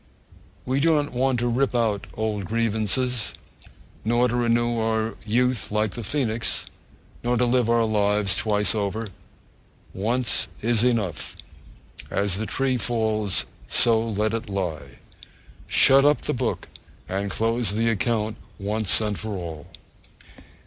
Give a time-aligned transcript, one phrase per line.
[0.65, 3.35] We do not want to rip up old grievances,
[4.03, 6.65] nor to renew our youth like the phoenix,
[7.23, 9.09] nor to live our lives twice over.
[9.93, 11.35] Once is enough.
[12.09, 14.97] As the tree falls, so let it lie.
[15.67, 16.67] Shut up the book
[17.07, 19.67] and close the account once for all!